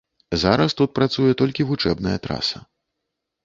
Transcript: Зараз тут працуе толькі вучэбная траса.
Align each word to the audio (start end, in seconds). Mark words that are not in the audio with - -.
Зараз 0.43 0.75
тут 0.79 0.95
працуе 0.99 1.29
толькі 1.43 1.67
вучэбная 1.75 2.17
траса. 2.27 2.67